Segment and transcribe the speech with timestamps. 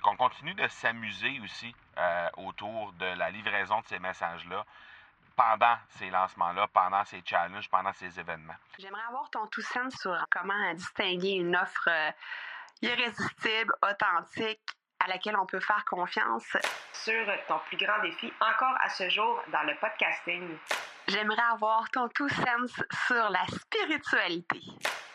[0.00, 4.64] qu'on continue de s'amuser aussi euh, autour de la livraison de ces messages-là
[5.36, 8.56] pendant ces lancements-là, pendant ces challenges, pendant ces événements.
[8.78, 12.10] J'aimerais avoir ton tout sens sur comment distinguer une offre euh,
[12.82, 14.60] irrésistible, authentique,
[14.98, 16.56] à laquelle on peut faire confiance.
[16.92, 20.58] Sur ton plus grand défi encore à ce jour dans le podcasting.
[21.08, 24.60] J'aimerais avoir ton tout sens sur la spiritualité.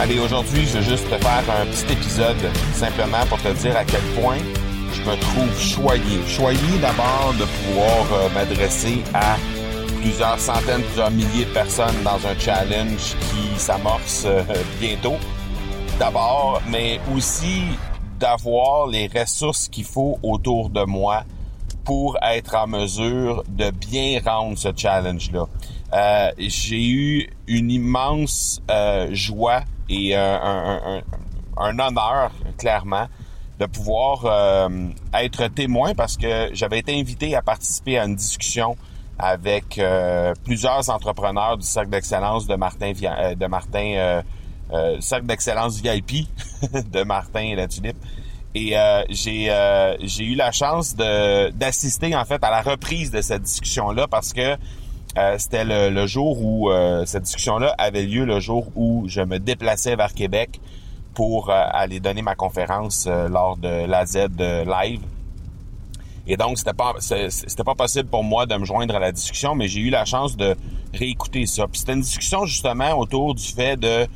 [0.00, 3.84] Allez, aujourd'hui, je veux juste te faire un petit épisode simplement pour te dire à
[3.84, 4.38] quel point
[4.92, 6.20] je me trouve choyé.
[6.26, 9.36] Choyé d'abord de pouvoir euh, m'adresser à
[10.00, 14.42] plusieurs centaines, plusieurs milliers de personnes dans un challenge qui s'amorce euh,
[14.80, 15.14] bientôt.
[16.00, 17.62] D'abord, mais aussi
[18.18, 21.22] d'avoir les ressources qu'il faut autour de moi
[21.84, 25.46] pour être en mesure de bien rendre ce challenge-là.
[25.92, 28.60] Euh, j'ai eu une immense
[29.12, 31.02] joie et un, un,
[31.56, 33.08] un, honneur, clairement,
[33.58, 38.76] de pouvoir euh, être témoin parce que j'avais été invité à participer à une discussion
[39.18, 44.22] avec euh, plusieurs entrepreneurs du cercle d'excellence de Martin euh, de Martin
[44.98, 46.26] cercle d'excellence VIP
[46.90, 47.96] de Martin la tulipe.
[48.56, 48.74] Et
[49.10, 53.90] j'ai j'ai eu la chance de d'assister en fait à la reprise de cette discussion
[53.90, 54.56] là parce que
[55.38, 56.70] c'était le, le, jour où
[57.04, 60.60] cette discussion là avait lieu le jour où je me déplaçais vers Québec
[61.14, 65.00] pour euh, aller donner ma conférence euh, lors de la Z live.
[66.26, 69.54] Et donc, c'était pas c'était pas possible pour moi de me joindre à la discussion,
[69.54, 70.56] mais j'ai eu la chance de
[70.94, 71.66] réécouter ça.
[71.68, 74.06] Puis c'était une discussion justement autour du fait de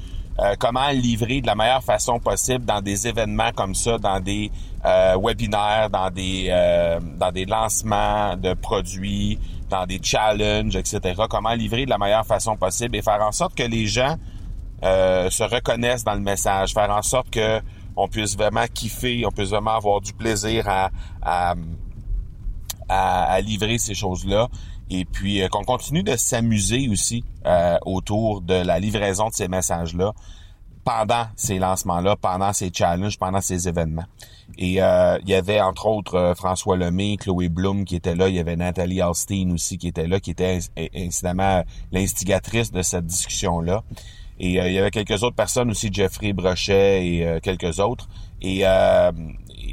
[0.40, 4.50] euh, comment livrer de la meilleure façon possible dans des événements comme ça, dans des
[5.20, 6.48] webinaires, dans des
[7.16, 9.38] dans des lancements de produits,
[9.68, 11.22] dans des challenges, etc.
[11.28, 14.16] Comment livrer de la meilleure façon possible et faire en sorte que les gens
[14.84, 17.60] euh, se reconnaissent dans le message, faire en sorte que
[17.96, 21.54] on puisse vraiment kiffer, on puisse vraiment avoir du plaisir à,
[22.88, 24.48] à, livrer ces choses-là.
[24.90, 29.48] Et puis euh, qu'on continue de s'amuser aussi euh, autour de la livraison de ces
[29.48, 30.12] messages-là
[30.84, 34.06] pendant ces lancements-là, pendant ces challenges, pendant ces événements.
[34.56, 38.38] Et il y avait entre autres François Lemay, Chloé Bloom qui était là, il y
[38.38, 40.60] avait Nathalie Alstein aussi qui était là, qui était
[40.96, 41.62] incidemment
[41.92, 43.82] l'instigatrice de cette discussion-là.
[44.40, 48.08] Et euh, il y avait quelques autres personnes aussi, Jeffrey Brochet et euh, quelques autres.
[48.40, 49.10] Et, euh,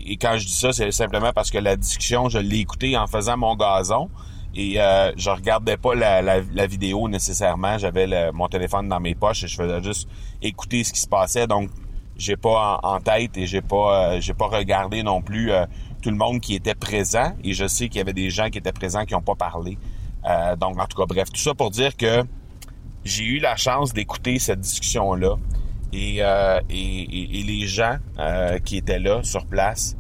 [0.06, 3.08] et quand je dis ça, c'est simplement parce que la discussion, je l'ai écoutée en
[3.08, 4.10] faisant mon gazon.
[4.56, 7.78] Et euh, je regardais pas la, la, vidéo nécessairement.
[7.78, 10.08] J'avais mon téléphone dans mes poches et je faisais juste
[10.42, 11.46] écouter ce qui se passait.
[11.46, 11.70] Donc,
[12.16, 15.52] j'ai pas en, tête et j'ai pas j'ai pas regardé non plus
[16.02, 17.34] tout le monde qui était présent.
[17.44, 19.78] Et je sais qu'il y avait des gens qui étaient présents qui n'ont pas parlé.
[20.58, 22.24] donc, en tout cas, bref, tout ça pour dire que
[23.06, 25.36] j'ai eu la chance d'écouter cette discussion-là
[25.94, 29.96] et, euh, et, et, les gens euh, qui étaient là sur place,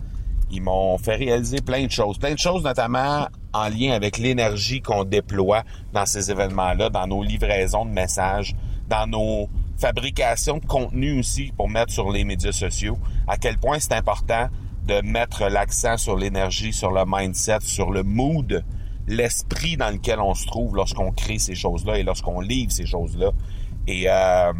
[0.52, 2.18] ils m'ont fait réaliser plein de choses.
[2.18, 5.64] Plein de choses notamment en lien avec l'énergie qu'on déploie
[5.94, 8.56] dans ces événements-là, dans nos livraisons de messages,
[8.90, 12.98] dans nos fabrications de contenu aussi pour mettre sur les médias sociaux.
[13.28, 14.50] À quel point c'est important
[14.86, 18.64] de mettre l'accent sur l'énergie, sur le mindset, sur le mood
[19.08, 23.32] l'esprit dans lequel on se trouve lorsqu'on crée ces choses-là et lorsqu'on livre ces choses-là.
[23.88, 24.54] Et, euh,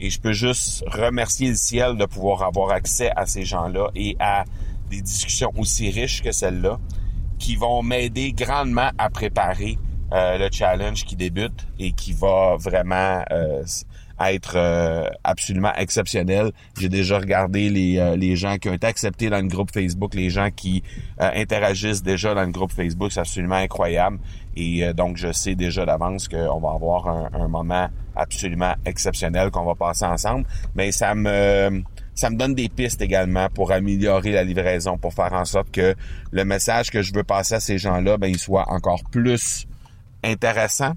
[0.00, 4.16] et je peux juste remercier le ciel de pouvoir avoir accès à ces gens-là et
[4.18, 4.44] à
[4.90, 6.78] des discussions aussi riches que celle-là
[7.38, 9.78] qui vont m'aider grandement à préparer
[10.12, 13.64] euh, le challenge qui débute et qui va vraiment euh,
[14.20, 16.52] être euh, absolument exceptionnel.
[16.78, 20.14] J'ai déjà regardé les, euh, les gens qui ont été acceptés dans le groupe Facebook,
[20.14, 20.82] les gens qui
[21.20, 24.18] euh, interagissent déjà dans le groupe Facebook, c'est absolument incroyable.
[24.58, 29.66] Et donc, je sais déjà d'avance qu'on va avoir un, un, moment absolument exceptionnel qu'on
[29.66, 30.46] va passer ensemble.
[30.74, 31.82] Mais ça me
[32.14, 35.94] ça me donne des pistes également pour améliorer la livraison, pour faire en sorte que
[36.30, 39.66] le message que je veux passer à ces gens-là, ben, il soit encore plus
[40.24, 40.94] intéressant,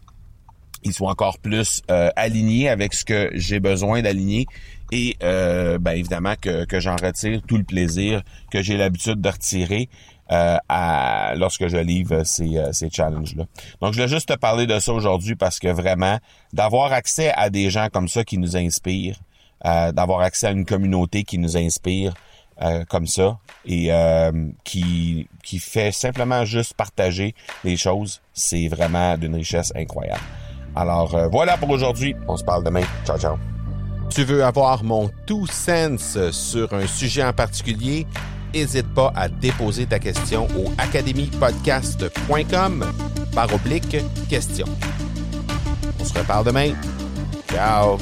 [0.84, 4.46] ils soient encore plus euh, alignés avec ce que j'ai besoin d'aligner
[4.92, 9.30] et euh, ben, évidemment que, que j'en retire tout le plaisir que j'ai l'habitude de
[9.30, 9.90] retirer
[10.32, 13.46] euh, à, lorsque je livre ces, euh, ces challenges-là.
[13.82, 16.20] Donc, je voulais juste te parler de ça aujourd'hui parce que vraiment,
[16.54, 19.20] d'avoir accès à des gens comme ça qui nous inspirent,
[19.64, 22.14] d'avoir accès à une communauté qui nous inspire,
[22.62, 27.34] euh, comme ça et euh, qui, qui fait simplement juste partager
[27.64, 30.20] les choses, c'est vraiment d'une richesse incroyable.
[30.80, 32.16] Alors euh, voilà pour aujourd'hui.
[32.28, 32.82] On se parle demain.
[33.06, 33.36] Ciao, ciao.
[34.10, 38.08] Tu veux avoir mon tout sens sur un sujet en particulier?
[38.54, 42.86] N'hésite pas à déposer ta question au academypodcast.com
[43.36, 43.98] par oblique
[44.30, 44.66] question.
[46.00, 46.72] On se reparle demain.
[47.52, 47.98] Ciao!